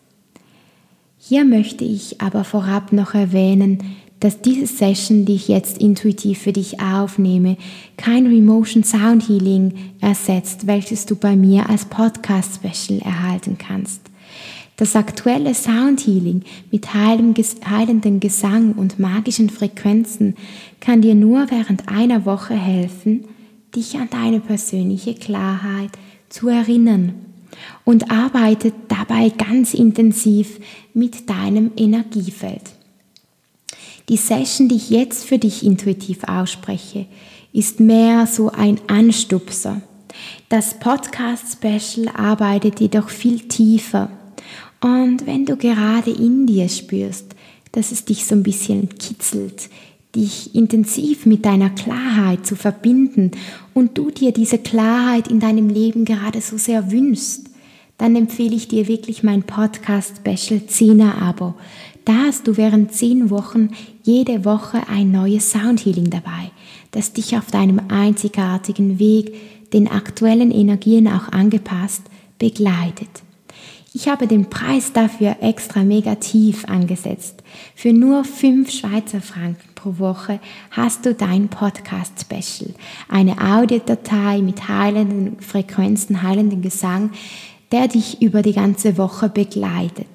Hier 1.30 1.44
möchte 1.44 1.84
ich 1.84 2.22
aber 2.22 2.46
vorab 2.46 2.94
noch 2.94 3.14
erwähnen, 3.14 3.80
dass 4.22 4.40
diese 4.40 4.66
Session, 4.66 5.26
die 5.26 5.36
ich 5.36 5.50
jetzt 5.50 5.78
intuitiv 5.78 6.40
für 6.40 6.54
dich 6.54 6.80
aufnehme, 6.80 7.58
kein 7.98 8.28
Remotion 8.28 8.86
Sound 8.86 9.28
Healing 9.28 9.74
ersetzt, 10.00 10.68
welches 10.68 11.06
du 11.06 11.18
bei 11.18 11.36
mir 11.36 11.70
als 11.70 11.84
Podcast 11.84 12.62
Special 12.64 13.02
erhalten 13.02 13.58
kannst. 13.58 14.04
Das 14.78 14.96
aktuelle 14.96 15.54
Sound 15.54 16.08
Healing 16.08 16.44
mit 16.72 16.94
heilendem 16.94 18.22
Gesang 18.22 18.72
und 18.76 18.98
magischen 18.98 19.50
Frequenzen 19.50 20.34
kann 20.80 21.02
dir 21.02 21.14
nur 21.14 21.52
während 21.52 21.90
einer 21.90 22.26
Woche 22.26 22.54
helfen, 22.54 23.26
dich 23.76 23.98
an 23.98 24.08
deine 24.10 24.40
persönliche 24.40 25.14
Klarheit 25.14 25.92
zu 26.30 26.48
erinnern 26.48 27.16
und 27.86 28.12
arbeitet 28.12 28.74
dabei 28.88 29.30
ganz 29.30 29.74
intensiv 29.74 30.60
mit 30.94 31.30
deinem 31.30 31.72
Energiefeld. 31.78 32.62
Die 34.10 34.18
Session, 34.18 34.70
die 34.70 34.76
ich 34.76 34.90
jetzt 34.90 35.26
für 35.26 35.38
dich 35.38 35.66
intuitiv 35.66 36.24
ausspreche, 36.24 37.08
ist 37.52 37.80
mehr 37.80 38.26
so 38.28 38.50
ein 38.50 38.80
Anstupser. 38.88 39.82
Das 40.50 40.80
Podcast-Special 40.80 42.08
arbeitet 42.16 42.80
jedoch 42.80 43.10
viel 43.10 43.40
tiefer. 43.48 44.10
Und 44.80 45.26
wenn 45.26 45.46
du 45.46 45.58
gerade 45.58 46.12
in 46.12 46.46
dir 46.46 46.70
spürst, 46.70 47.36
dass 47.72 47.92
es 47.92 48.06
dich 48.06 48.26
so 48.26 48.36
ein 48.36 48.44
bisschen 48.44 48.90
kitzelt, 48.98 49.70
dich 50.16 50.56
intensiv 50.56 51.26
mit 51.26 51.46
deiner 51.46 51.70
Klarheit 51.70 52.46
zu 52.46 52.56
verbinden 52.56 53.32
und 53.74 53.98
du 53.98 54.10
dir 54.10 54.32
diese 54.32 54.58
Klarheit 54.58 55.28
in 55.28 55.40
deinem 55.40 55.70
Leben 55.70 56.06
gerade 56.06 56.42
so 56.42 56.58
sehr 56.58 56.92
wünschst, 56.92 57.47
dann 57.98 58.16
empfehle 58.16 58.56
ich 58.56 58.68
dir 58.68 58.88
wirklich 58.88 59.24
mein 59.24 59.44
Podcast-Special 59.44 60.62
10er 60.68 61.20
Abo. 61.22 61.56
Da 62.06 62.14
hast 62.28 62.48
du 62.48 62.56
während 62.58 62.94
zehn 62.94 63.30
Wochen 63.30 63.70
jede 64.04 64.46
Woche 64.46 64.88
ein 64.88 65.12
neues 65.12 65.52
Soundhealing 65.52 66.10
dabei, 66.10 66.52
das 66.92 67.14
dich 67.14 67.38
auf 67.38 67.52
deinem 67.52 67.82
einzigartigen 67.90 69.00
Weg, 69.00 69.34
den 69.74 69.90
aktuellen 69.90 70.52
Energien 70.52 71.08
auch 71.08 71.30
angepasst, 71.32 72.04
begleitet. 72.40 73.10
Ich 73.94 74.08
habe 74.08 74.28
den 74.28 74.50
Preis 74.50 74.94
dafür 74.94 75.38
extra 75.42 75.84
negativ 75.84 76.66
angesetzt. 76.66 77.42
Für 77.74 77.94
nur 77.94 78.24
5 78.24 78.70
Schweizer 78.72 79.22
Franken 79.22 79.70
pro 79.74 79.98
Woche 79.98 80.40
hast 80.70 81.06
du 81.06 81.16
dein 81.16 81.48
Podcast 81.48 82.14
Special, 82.22 82.76
eine 83.10 83.42
Audiodatei 83.42 84.42
mit 84.42 84.68
heilenden 84.68 85.40
Frequenzen, 85.42 86.22
heilenden 86.22 86.62
Gesang, 86.62 87.10
der 87.72 87.88
dich 87.88 88.22
über 88.22 88.42
die 88.42 88.54
ganze 88.54 88.98
Woche 88.98 89.30
begleitet. 89.30 90.08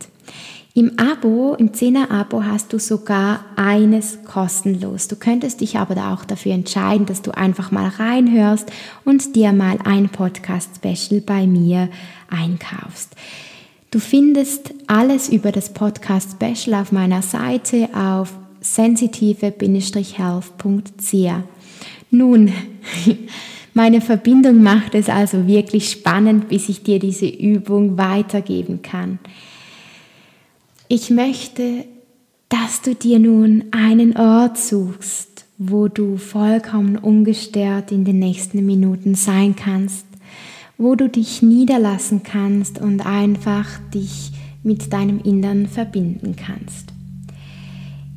Im 0.75 0.99
Abo, 0.99 1.55
im 1.55 1.73
10er 1.73 2.11
Abo 2.11 2.45
hast 2.45 2.73
du 2.73 2.79
sogar 2.79 3.45
eines 3.57 4.25
kostenlos. 4.25 5.07
Du 5.07 5.17
könntest 5.17 5.61
dich 5.61 5.77
aber 5.77 6.13
auch 6.13 6.25
dafür 6.25 6.53
entscheiden, 6.53 7.05
dass 7.05 7.21
du 7.21 7.37
einfach 7.37 7.71
mal 7.71 7.89
reinhörst 7.89 8.73
und 9.05 9.37
dir 9.37 9.53
mal 9.53 9.77
ein 9.85 10.09
Podcast-Special 10.09 11.21
bei 11.21 11.47
mir 11.47 11.91
einkaufst. 12.31 13.15
Du 13.91 14.01
findest 14.01 14.73
alles 14.87 15.29
über 15.29 15.53
das 15.53 15.75
Podcast-Special 15.75 16.81
auf 16.81 16.91
meiner 16.91 17.21
Seite 17.21 17.91
auf 17.95 18.33
sensitive-health.ch. 18.63 21.31
Nun, 22.11 22.53
meine 23.75 24.01
Verbindung 24.01 24.63
macht 24.63 24.95
es 24.95 25.09
also 25.09 25.47
wirklich 25.47 25.91
spannend, 25.91 26.49
bis 26.49 26.69
ich 26.69 26.83
dir 26.83 26.99
diese 26.99 27.27
Übung 27.27 27.97
weitergeben 27.97 28.83
kann. 28.83 29.19
Ich 30.89 31.11
möchte, 31.11 31.87
dass 32.51 32.83
du 32.83 32.95
dir 32.95 33.19
nun 33.19 33.65
einen 33.71 34.15
Ort 34.17 34.59
suchst, 34.59 35.47
wo 35.57 35.89
du 35.89 36.19
vollkommen 36.19 36.99
ungestört 36.99 37.93
in 37.93 38.05
den 38.05 38.19
nächsten 38.19 38.67
Minuten 38.67 39.15
sein 39.15 39.57
kannst, 39.57 40.05
wo 40.77 40.95
du 40.95 41.09
dich 41.09 41.41
niederlassen 41.41 42.23
kannst 42.23 42.79
und 42.79 43.07
einfach 43.07 43.67
dich 43.95 44.33
mit 44.63 44.93
deinem 44.93 45.21
Innern 45.21 45.67
verbinden 45.67 46.37
kannst. 46.37 46.93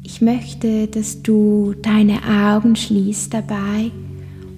Ich 0.03 0.21
möchte, 0.21 0.87
dass 0.87 1.23
du 1.23 1.73
deine 1.81 2.19
Augen 2.23 2.75
schließt 2.75 3.33
dabei 3.33 3.91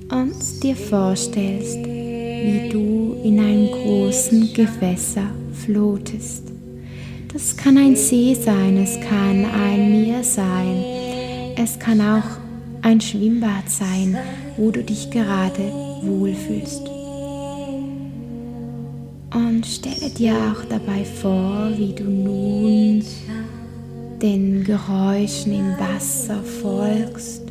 und 0.10 0.64
dir 0.64 0.76
vorstellst, 0.76 1.78
wie 1.86 2.70
du 2.70 3.18
in 3.24 3.40
einem 3.40 3.68
großen 3.68 4.54
Gewässer 4.54 5.30
flotest 5.54 6.44
Das 7.34 7.58
kann 7.58 7.78
ein 7.78 7.96
See 7.96 8.34
sein, 8.34 8.78
es 8.78 9.00
kann 9.02 9.46
ein 9.46 9.92
Meer 9.92 10.24
sein, 10.24 10.84
es 11.58 11.78
kann 11.78 12.00
auch 12.00 12.38
ein 12.82 13.02
Schwimmbad 13.02 13.70
sein, 13.70 14.18
wo 14.56 14.72
du 14.72 14.84
dich 14.84 15.10
gerade 15.10 15.72
wohlfühlst. 16.04 16.84
Und 19.34 19.66
stelle 19.66 20.10
dir 20.12 20.34
auch 20.34 20.64
dabei 20.70 21.04
vor, 21.04 21.70
wie 21.76 21.94
du 21.94 22.06
nun 22.06 23.04
den 24.22 24.64
Geräuschen 24.64 25.54
im 25.54 25.78
Wasser 25.78 26.42
folgst, 26.44 27.44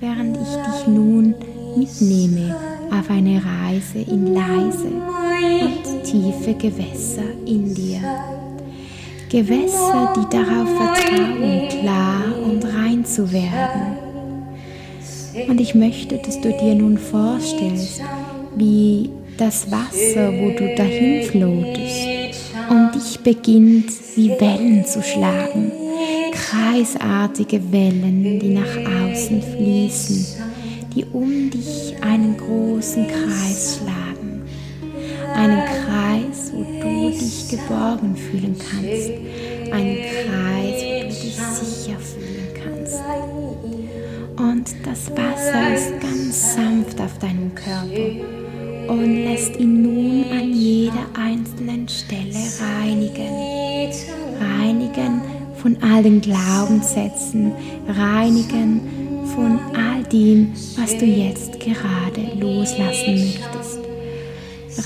während 0.00 0.36
ich 0.36 0.48
dich 0.48 0.86
nun 0.86 1.34
mitnehme 1.76 2.56
auf 2.90 3.10
eine 3.10 3.42
Reise 3.44 3.98
in 3.98 4.34
leise 4.34 4.90
und 5.62 6.04
tiefe 6.04 6.54
Gewässer 6.54 7.22
in 7.46 7.74
dir. 7.74 8.00
Gewässer, 9.30 10.12
die 10.16 10.36
darauf 10.36 10.68
vertrauen, 10.76 11.68
klar 11.68 12.22
und 12.44 12.64
rein 12.64 13.04
zu 13.04 13.32
werden. 13.32 13.98
Und 15.48 15.60
ich 15.60 15.74
möchte, 15.74 16.18
dass 16.18 16.40
du 16.40 16.52
dir 16.52 16.74
nun 16.76 16.96
vorstellst, 16.96 18.00
wie 18.54 19.10
das 19.36 19.70
Wasser, 19.70 20.32
wo 20.32 20.50
du 20.50 20.74
dahin 20.76 21.24
flotest, 21.24 22.06
um 22.70 22.92
dich 22.92 23.18
beginnt 23.20 23.90
wie 24.14 24.30
Wellen 24.30 24.84
zu 24.84 25.02
schlagen. 25.02 25.72
Kreisartige 26.32 27.60
Wellen, 27.72 28.38
die 28.38 28.50
nach 28.50 28.76
außen 29.10 29.42
fließen, 29.42 30.33
die 30.94 31.04
um 31.12 31.50
dich 31.50 31.94
einen 32.00 32.36
großen 32.36 33.06
Kreis 33.06 33.78
schlagen. 33.78 34.42
Einen 35.34 35.64
Kreis, 35.64 36.52
wo 36.52 36.62
du 36.62 37.10
dich 37.10 37.48
geborgen 37.48 38.16
fühlen 38.16 38.56
kannst. 38.58 39.10
Einen 39.72 39.96
Kreis, 39.96 40.82
wo 40.82 41.02
du 41.02 41.08
dich 41.08 41.36
sicher 41.36 41.98
fühlen 41.98 42.48
kannst. 42.62 43.00
Und 44.36 44.74
das 44.84 45.10
Wasser 45.10 45.74
ist 45.74 46.00
ganz 46.00 46.54
sanft 46.54 47.00
auf 47.00 47.18
deinem 47.18 47.54
Körper 47.54 48.92
und 48.92 49.24
lässt 49.24 49.56
ihn 49.58 49.82
nun 49.82 50.24
an 50.30 50.52
jeder 50.52 51.06
einzelnen 51.18 51.88
Stelle 51.88 52.38
reinigen. 52.60 53.32
Reinigen 54.40 55.22
von 55.56 55.76
all 55.82 56.02
den 56.02 56.20
Glaubenssätzen, 56.20 57.52
reinigen 57.88 58.80
von 59.34 59.58
dem, 60.14 60.52
was 60.76 60.96
du 60.96 61.04
jetzt 61.04 61.58
gerade 61.58 62.22
loslassen 62.38 63.14
möchtest. 63.14 63.80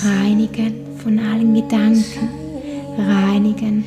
Reinigen 0.04 0.74
von 1.02 1.18
allen 1.18 1.54
Gedanken, 1.54 2.28
reinigen 2.96 3.84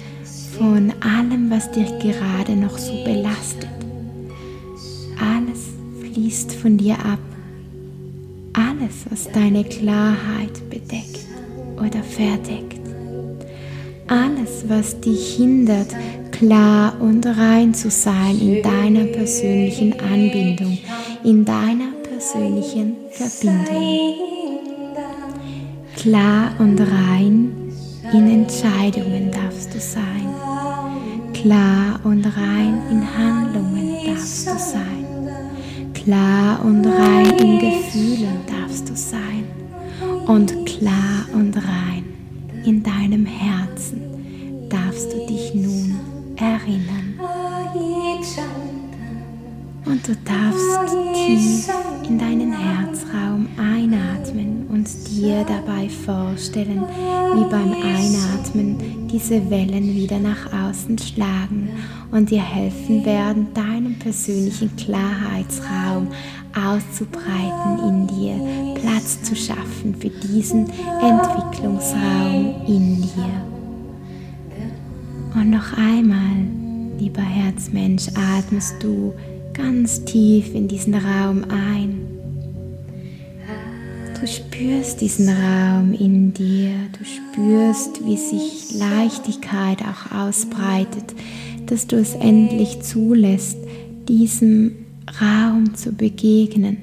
von 0.58 0.94
allem, 1.02 1.50
was 1.50 1.72
dich 1.72 1.90
gerade 2.00 2.56
noch 2.56 2.78
so 2.78 3.04
belastet. 3.04 3.70
Alles 5.20 5.70
fließt 6.02 6.54
von 6.54 6.78
dir 6.78 6.94
ab 6.94 7.20
alles, 8.54 9.06
was 9.10 9.32
deine 9.32 9.64
Klarheit 9.64 10.70
bedeckt 10.70 11.26
oder 11.78 12.04
verdeckt. 12.04 12.80
Alles, 14.08 14.66
was 14.68 15.00
dich 15.00 15.36
hindert, 15.36 15.96
klar 16.32 17.00
und 17.00 17.26
rein 17.26 17.74
zu 17.74 17.90
sein 17.90 18.40
in 18.40 18.62
deiner 18.62 19.06
persönlichen 19.06 19.94
Anbindung, 20.00 20.78
in 21.24 21.46
deiner 21.46 21.92
persönlichen 22.04 22.96
Verbindung. 23.12 24.16
Klar 25.96 26.54
und 26.60 26.80
rein 26.80 27.52
in 28.12 28.30
Entscheidungen 28.30 29.32
darfst 29.32 29.74
du 29.74 29.80
sein. 29.80 30.28
Klar 31.34 32.00
und 32.04 32.26
rein 32.26 32.82
in 32.90 33.18
Handlungen 33.18 33.96
darfst 34.06 34.48
du 34.48 34.58
sein. 34.58 35.06
Klar 35.94 36.64
und 36.64 36.86
rein 36.86 37.38
in 37.38 37.60
Gefühlen 37.60 38.40
darfst 38.48 38.90
du 38.90 38.96
sein. 38.96 39.46
Und 40.28 40.66
klar 40.66 41.26
und 41.34 41.56
rein 41.56 42.06
in 42.66 42.82
deinem 42.82 43.26
Herzen 43.26 44.02
darfst 44.70 45.14
du 45.14 45.28
dich 45.28 45.54
nun 45.54 45.96
erinnern. 46.36 47.20
Und 49.86 50.08
du 50.08 50.16
darfst 50.24 50.96
tief 51.14 51.70
in 52.08 52.20
deinen 52.20 52.54
Herzraum 52.54 53.48
einatmen 53.58 54.68
und 54.70 54.88
dir 55.10 55.44
dabei 55.44 55.90
vorstellen, 55.90 56.84
wie 57.36 57.50
beim 57.50 57.74
Einatmen 57.74 59.08
diese 59.08 59.50
Wellen 59.50 59.96
wieder 59.96 60.20
nach 60.20 60.54
außen 60.54 60.98
schlagen 61.00 61.70
und 62.12 62.30
dir 62.30 62.42
helfen 62.42 63.04
werden, 63.06 63.48
deinen 63.54 63.98
persönlichen 63.98 64.76
Klarheitsraum 64.76 66.08
auszubreiten 66.56 67.80
in 67.88 68.08
dir, 68.08 68.82
Platz 68.82 69.24
zu 69.24 69.36
schaffen 69.36 69.96
für 69.96 70.10
diesen 70.10 70.70
Entwicklungsraum 71.02 72.66
in 72.68 73.02
dir. 73.02 73.42
Und 75.34 75.50
noch 75.50 75.74
einmal, 75.78 76.46
lieber 77.00 77.22
Herzmensch, 77.22 78.10
atmest 78.10 78.76
du 78.82 79.14
ganz 79.54 80.04
tief 80.06 80.54
in 80.54 80.68
diesen 80.68 80.96
Raum 80.96 81.44
ein. 81.50 82.12
Du 84.20 84.28
spürst 84.28 85.02
diesen 85.02 85.30
Raum 85.30 85.94
in 85.94 86.32
dir, 86.34 86.74
du 86.98 87.04
spürst, 87.04 88.06
wie 88.06 88.18
sich 88.18 88.76
Leichtigkeit 88.78 89.80
auch 89.82 90.16
ausbreitet, 90.16 91.16
dass 91.66 91.88
du 91.88 91.96
es 91.96 92.14
endlich 92.14 92.82
zulässt, 92.82 93.58
diesem 94.08 94.74
Raum 95.20 95.74
zu 95.74 95.92
begegnen, 95.92 96.78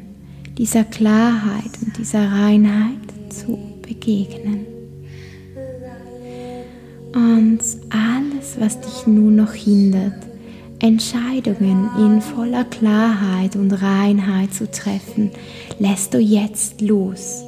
dieser 0.56 0.82
Klarheit 0.82 1.70
und 1.84 1.96
dieser 1.96 2.28
Reinheit 2.28 2.98
zu 3.28 3.56
begegnen. 3.82 4.66
Und 7.14 7.60
alles, 7.90 8.56
was 8.58 8.80
dich 8.80 9.06
nun 9.06 9.36
noch 9.36 9.52
hindert, 9.52 10.27
Entscheidungen 10.80 11.90
in 11.98 12.20
voller 12.20 12.64
Klarheit 12.64 13.56
und 13.56 13.72
Reinheit 13.72 14.54
zu 14.54 14.70
treffen, 14.70 15.32
lässt 15.78 16.14
du 16.14 16.18
jetzt 16.18 16.80
los. 16.80 17.42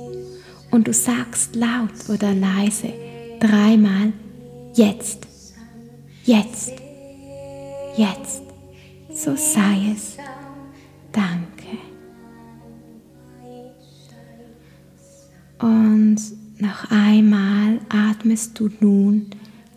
Und 0.71 0.89
du 0.89 0.93
sagst 0.93 1.55
laut 1.55 2.09
oder 2.09 2.35
leise 2.35 2.93
dreimal 3.41 4.13
jetzt, 4.75 5.27
jetzt, 6.25 6.73
jetzt. 7.97 8.43
So 9.13 9.35
sei 9.37 9.93
es. 9.95 10.17
Danke. 11.13 11.51
Und 15.59 16.17
noch 16.59 16.91
einmal 16.91 17.81
atmest 17.89 18.59
du 18.59 18.71
nun 18.81 19.27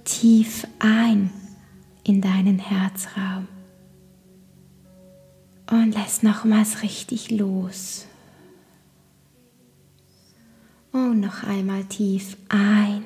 tief 0.05 0.67
ein 0.79 1.29
in 2.03 2.21
deinen 2.21 2.59
Herzraum 2.59 3.47
und 5.69 5.93
lässt 5.93 6.23
nochmals 6.23 6.83
richtig 6.83 7.31
los. 7.31 8.05
Und 10.91 11.21
noch 11.21 11.43
einmal 11.43 11.85
tief 11.85 12.37
ein. 12.49 13.03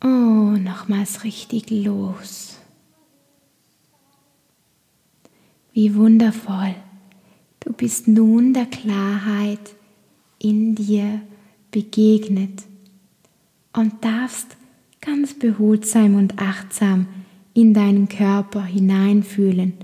Und 0.00 0.62
nochmals 0.62 1.24
richtig 1.24 1.70
los. 1.70 2.58
Wie 5.72 5.94
wundervoll. 5.94 6.74
Du 7.60 7.72
bist 7.72 8.06
nun 8.06 8.54
der 8.54 8.66
Klarheit 8.66 9.74
in 10.38 10.74
dir 10.74 11.20
begegnet 11.70 12.62
und 13.72 14.04
darfst 14.04 14.56
ganz 15.00 15.34
behutsam 15.34 16.14
und 16.14 16.38
achtsam 16.38 17.06
in 17.54 17.74
deinen 17.74 18.08
Körper 18.08 18.64
hineinfühlen. 18.64 19.74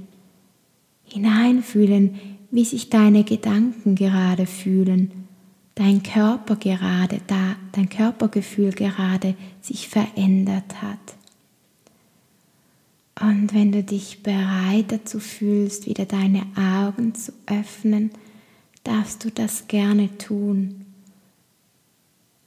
Hineinfühlen, 1.04 2.18
wie 2.50 2.64
sich 2.64 2.90
deine 2.90 3.24
Gedanken 3.24 3.94
gerade 3.94 4.46
fühlen, 4.46 5.26
dein 5.74 6.02
Körper 6.02 6.56
gerade 6.56 7.20
da, 7.26 7.56
dein 7.72 7.88
Körpergefühl 7.88 8.72
gerade 8.72 9.34
sich 9.60 9.88
verändert 9.88 10.82
hat. 10.82 10.98
Und 13.20 13.54
wenn 13.54 13.72
du 13.72 13.82
dich 13.82 14.22
bereit 14.22 14.92
dazu 14.92 15.20
fühlst, 15.20 15.86
wieder 15.86 16.04
deine 16.04 16.42
Augen 16.56 17.14
zu 17.14 17.32
öffnen, 17.46 18.10
darfst 18.84 19.24
du 19.24 19.30
das 19.30 19.68
gerne 19.68 20.16
tun. 20.18 20.85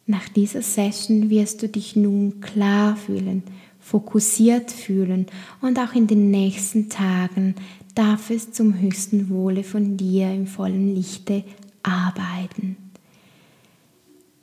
Nach 0.09 0.27
dieser 0.27 0.63
Session 0.63 1.29
wirst 1.29 1.61
du 1.61 1.69
dich 1.69 1.95
nun 1.95 2.41
klar 2.41 2.95
fühlen, 2.95 3.43
fokussiert 3.79 4.71
fühlen 4.71 5.27
und 5.61 5.77
auch 5.77 5.93
in 5.93 6.07
den 6.07 6.31
nächsten 6.31 6.89
Tagen 6.89 7.53
darf 7.93 8.31
es 8.31 8.51
zum 8.51 8.81
höchsten 8.81 9.29
Wohle 9.29 9.63
von 9.63 9.97
dir 9.97 10.33
im 10.33 10.47
vollen 10.47 10.95
Lichte 10.95 11.43
arbeiten. 11.83 12.75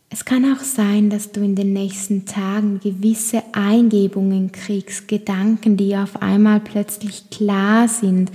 Es 0.08 0.24
kann 0.24 0.44
auch 0.54 0.62
sein, 0.62 1.10
dass 1.10 1.32
du 1.32 1.40
in 1.40 1.56
den 1.56 1.72
nächsten 1.72 2.26
Tagen 2.26 2.78
gewisse 2.78 3.42
Eingebungen 3.50 4.52
kriegst, 4.52 5.08
Gedanken, 5.08 5.76
die 5.76 5.96
auf 5.96 6.22
einmal 6.22 6.60
plötzlich 6.60 7.28
klar 7.30 7.88
sind, 7.88 8.30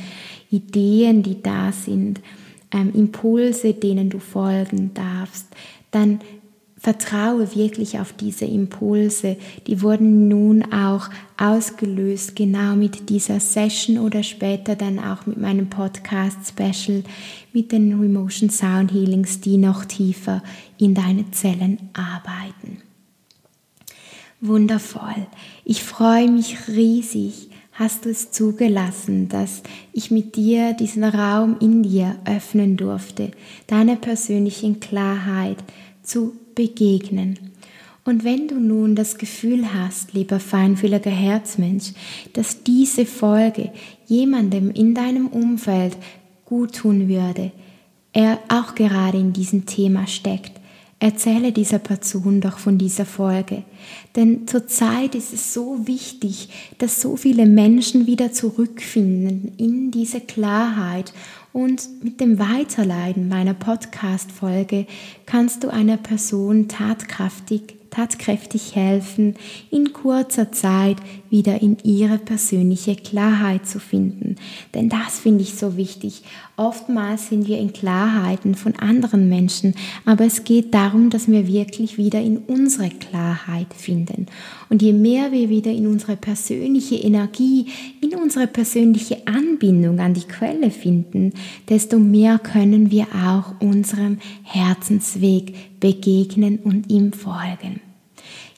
Ideen, 0.49 1.23
die 1.23 1.41
da 1.41 1.71
sind, 1.71 2.19
ähm, 2.73 2.91
Impulse, 2.93 3.73
denen 3.73 4.09
du 4.09 4.19
folgen 4.19 4.93
darfst. 4.93 5.47
Dann 5.91 6.19
Vertraue 6.81 7.55
wirklich 7.55 7.99
auf 7.99 8.11
diese 8.11 8.45
Impulse. 8.45 9.37
Die 9.67 9.83
wurden 9.83 10.27
nun 10.27 10.63
auch 10.73 11.11
ausgelöst, 11.37 12.35
genau 12.35 12.75
mit 12.75 13.11
dieser 13.11 13.39
Session 13.39 13.99
oder 13.99 14.23
später 14.23 14.75
dann 14.75 14.97
auch 14.97 15.27
mit 15.27 15.39
meinem 15.39 15.69
Podcast-Special 15.69 17.03
mit 17.53 17.71
den 17.71 18.01
Remotion 18.01 18.49
Sound 18.49 18.91
Healings, 18.91 19.41
die 19.41 19.57
noch 19.57 19.85
tiefer 19.85 20.41
in 20.79 20.95
deine 20.95 21.29
Zellen 21.29 21.77
arbeiten. 21.93 22.81
Wundervoll. 24.39 25.27
Ich 25.63 25.83
freue 25.83 26.31
mich 26.31 26.67
riesig. 26.67 27.49
Hast 27.73 28.05
du 28.05 28.09
es 28.09 28.31
zugelassen, 28.31 29.29
dass 29.29 29.61
ich 29.93 30.09
mit 30.09 30.35
dir 30.35 30.73
diesen 30.73 31.03
Raum 31.03 31.57
in 31.61 31.83
dir 31.83 32.15
öffnen 32.25 32.75
durfte, 32.75 33.29
deine 33.67 33.97
persönlichen 33.97 34.79
Klarheit 34.79 35.57
zu 36.01 36.33
begegnen. 36.55 37.37
Und 38.03 38.23
wenn 38.23 38.47
du 38.47 38.59
nun 38.59 38.95
das 38.95 39.17
Gefühl 39.17 39.73
hast, 39.73 40.13
lieber 40.13 40.39
feinfühliger 40.39 41.11
Herzmensch, 41.11 41.93
dass 42.33 42.63
diese 42.63 43.05
Folge 43.05 43.71
jemandem 44.07 44.71
in 44.71 44.95
deinem 44.95 45.27
Umfeld 45.27 45.97
gut 46.45 46.75
tun 46.75 47.07
würde, 47.07 47.51
er 48.13 48.39
auch 48.49 48.75
gerade 48.75 49.17
in 49.17 49.33
diesem 49.33 49.65
Thema 49.65 50.07
steckt, 50.07 50.60
erzähle 51.01 51.51
dieser 51.51 51.79
Person 51.79 52.41
doch 52.41 52.59
von 52.59 52.77
dieser 52.77 53.05
Folge. 53.05 53.63
Denn 54.15 54.47
zurzeit 54.47 55.15
ist 55.15 55.33
es 55.33 55.51
so 55.51 55.87
wichtig, 55.87 56.73
dass 56.77 57.01
so 57.01 57.17
viele 57.17 57.47
Menschen 57.47 58.05
wieder 58.05 58.31
zurückfinden 58.31 59.51
in 59.57 59.89
diese 59.89 60.21
Klarheit 60.21 61.11
und 61.53 62.03
mit 62.03 62.21
dem 62.21 62.37
Weiterleiten 62.37 63.27
meiner 63.27 63.55
Podcast-Folge 63.55 64.85
kannst 65.25 65.63
du 65.63 65.69
einer 65.69 65.97
Person 65.97 66.67
tatkräftig 66.67 67.80
tatkräftig 67.91 68.75
helfen, 68.75 69.35
in 69.69 69.93
kurzer 69.93 70.51
Zeit 70.51 70.97
wieder 71.29 71.61
in 71.61 71.77
ihre 71.83 72.17
persönliche 72.17 72.95
Klarheit 72.95 73.67
zu 73.67 73.79
finden. 73.79 74.37
Denn 74.73 74.89
das 74.89 75.19
finde 75.19 75.43
ich 75.43 75.55
so 75.55 75.77
wichtig. 75.77 76.23
Oftmals 76.57 77.29
sind 77.29 77.47
wir 77.47 77.59
in 77.59 77.73
Klarheiten 77.73 78.55
von 78.55 78.75
anderen 78.75 79.29
Menschen, 79.29 79.75
aber 80.05 80.25
es 80.25 80.43
geht 80.43 80.73
darum, 80.73 81.09
dass 81.09 81.27
wir 81.27 81.47
wirklich 81.47 81.97
wieder 81.97 82.21
in 82.21 82.37
unsere 82.37 82.89
Klarheit 82.89 83.73
finden. 83.73 84.27
Und 84.69 84.81
je 84.81 84.93
mehr 84.93 85.31
wir 85.31 85.49
wieder 85.49 85.71
in 85.71 85.87
unsere 85.87 86.15
persönliche 86.15 86.95
Energie, 86.95 87.67
in 88.01 88.15
unsere 88.15 88.47
persönliche 88.47 89.27
Anbindung 89.27 89.99
an 89.99 90.13
die 90.13 90.21
Quelle 90.21 90.71
finden, 90.71 91.33
desto 91.67 91.99
mehr 91.99 92.39
können 92.39 92.89
wir 92.89 93.07
auch 93.13 93.59
unserem 93.59 94.19
Herzensweg 94.43 95.70
begegnen 95.81 96.59
und 96.59 96.89
ihm 96.89 97.11
folgen. 97.11 97.81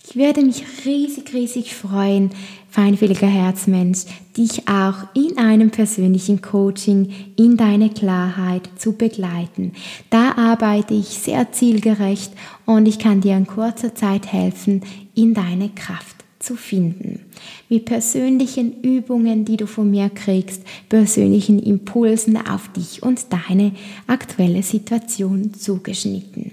Ich 0.05 0.15
würde 0.15 0.43
mich 0.43 0.63
riesig, 0.85 1.33
riesig 1.33 1.73
freuen, 1.73 2.29
feinfühliger 2.69 3.27
Herzmensch, 3.27 4.01
dich 4.37 4.67
auch 4.67 5.07
in 5.15 5.37
einem 5.37 5.71
persönlichen 5.71 6.41
Coaching 6.41 7.11
in 7.35 7.57
deine 7.57 7.89
Klarheit 7.89 8.69
zu 8.77 8.93
begleiten. 8.93 9.71
Da 10.09 10.33
arbeite 10.33 10.93
ich 10.93 11.07
sehr 11.07 11.51
zielgerecht 11.51 12.31
und 12.65 12.85
ich 12.85 12.99
kann 12.99 13.21
dir 13.21 13.35
in 13.37 13.47
kurzer 13.47 13.95
Zeit 13.95 14.31
helfen, 14.31 14.81
in 15.15 15.33
deine 15.33 15.69
Kraft 15.69 16.17
zu 16.37 16.55
finden. 16.55 17.21
Mit 17.69 17.85
persönlichen 17.85 18.81
Übungen, 18.81 19.45
die 19.45 19.57
du 19.57 19.65
von 19.65 19.89
mir 19.89 20.09
kriegst, 20.09 20.63
persönlichen 20.89 21.59
Impulsen 21.59 22.37
auf 22.37 22.71
dich 22.73 23.01
und 23.01 23.27
deine 23.31 23.71
aktuelle 24.07 24.61
Situation 24.61 25.53
zugeschnitten. 25.53 26.51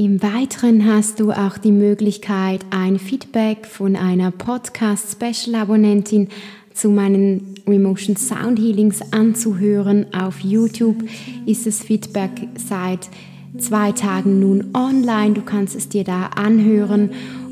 Im 0.00 0.22
Weiteren 0.22 0.86
hast 0.86 1.20
du 1.20 1.30
auch 1.30 1.58
die 1.58 1.72
Möglichkeit, 1.72 2.64
ein 2.70 2.98
Feedback 2.98 3.66
von 3.66 3.96
einer 3.96 4.30
Podcast-Special-Abonnentin 4.30 6.28
zu 6.72 6.88
meinen 6.88 7.56
Remotion 7.68 8.16
Sound 8.16 8.58
Healings 8.58 9.02
anzuhören. 9.12 10.06
Auf 10.14 10.40
YouTube 10.40 11.04
ist 11.44 11.66
das 11.66 11.82
Feedback 11.82 12.30
seit 12.56 13.10
zwei 13.58 13.92
Tagen 13.92 14.40
nun 14.40 14.70
online. 14.72 15.34
Du 15.34 15.42
kannst 15.42 15.76
es 15.76 15.90
dir 15.90 16.04
da 16.04 16.28
anhören 16.28 17.10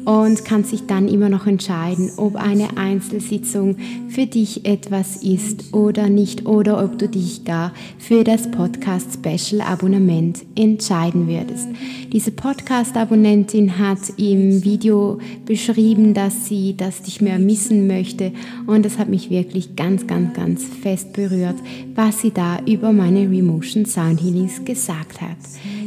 und 0.09 0.47
kannst 0.47 0.73
dich 0.73 0.87
dann 0.87 1.07
immer 1.07 1.29
noch 1.29 1.47
entscheiden, 1.47 2.13
ob 2.17 2.37
eine 2.37 2.79
Einzelsitzung 2.79 3.77
für 4.09 4.25
dich 4.25 4.65
etwas 4.65 5.23
ist 5.23 5.75
oder 5.75 6.09
nicht 6.09 6.47
oder 6.47 6.83
ob 6.83 6.99
du 6.99 7.11
dich 7.11 7.45
gar 7.45 7.75
für 7.99 8.25
das 8.25 8.51
Podcast 8.51 9.13
Special 9.13 9.61
Abonnement 9.61 10.43
entscheiden 10.55 11.29
würdest. 11.29 11.69
Diese 12.11 12.31
Podcast 12.31 12.97
Abonnentin 12.97 13.79
hat 13.79 13.99
im 14.17 14.65
Video 14.65 15.19
beschrieben, 15.45 16.15
dass 16.15 16.47
sie 16.47 16.75
das 16.75 17.03
nicht 17.03 17.21
mehr 17.21 17.39
missen 17.39 17.87
möchte 17.87 18.33
und 18.67 18.87
das 18.87 18.97
hat 18.97 19.11
mich 19.11 19.29
wirklich 19.29 19.77
ganz, 19.77 20.07
ganz, 20.07 20.33
ganz 20.33 20.65
fest 20.65 21.13
berührt, 21.13 21.57
was 21.95 22.23
sie 22.23 22.31
da 22.31 22.61
über 22.65 22.95
meine 22.95 23.29
Remotion 23.29 23.85
Sound 23.85 24.23
Healings 24.23 24.65
gesagt 24.65 25.21
hat. 25.21 25.37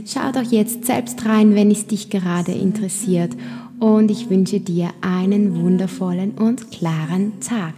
Schau 0.06 0.32
doch 0.32 0.52
jetzt 0.52 0.86
selbst 0.86 1.26
rein, 1.26 1.56
wenn 1.56 1.72
es 1.72 1.88
dich 1.88 2.12
gerade 2.12 2.52
interessiert 2.52 3.36
und 3.82 4.12
ich 4.12 4.30
wünsche 4.30 4.60
dir 4.60 4.92
einen 5.02 5.60
wundervollen 5.60 6.38
und 6.38 6.72
klaren 6.72 7.40
Tag. 7.42 7.74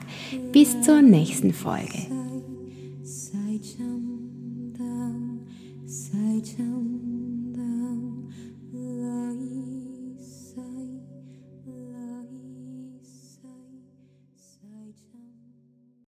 Bis 0.52 0.82
zur 0.82 1.02
nächsten 1.02 1.54
Folge. 1.54 2.23